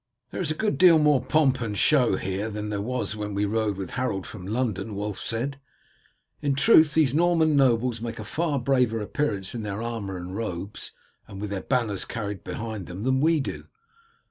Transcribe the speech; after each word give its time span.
"There 0.31 0.41
is 0.41 0.49
a 0.49 0.55
good 0.55 0.79
deal 0.79 0.97
more 0.97 1.23
pomp 1.23 1.61
and 1.61 1.77
show 1.77 2.15
here 2.15 2.49
than 2.49 2.69
there 2.71 2.81
was 2.81 3.15
when 3.15 3.35
we 3.35 3.45
rode 3.45 3.77
with 3.77 3.91
Harold 3.91 4.25
from 4.25 4.47
London," 4.47 4.95
Wulf 4.95 5.19
said. 5.19 5.59
"In 6.41 6.55
truth 6.55 6.95
these 6.95 7.13
Norman 7.13 7.55
nobles 7.55 8.01
make 8.01 8.17
a 8.17 8.23
far 8.23 8.57
braver 8.59 8.99
appearance 8.99 9.53
in 9.53 9.61
their 9.61 9.79
armour 9.83 10.17
and 10.17 10.35
robes, 10.35 10.91
and 11.27 11.39
with 11.39 11.51
their 11.51 11.61
banners 11.61 12.03
carried 12.05 12.43
behind 12.43 12.87
them, 12.87 13.03
than 13.03 13.21
we 13.21 13.39
do. 13.39 13.65